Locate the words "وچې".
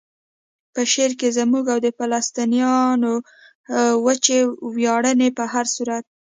4.05-4.37